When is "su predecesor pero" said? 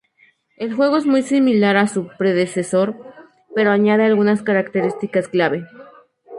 1.85-3.69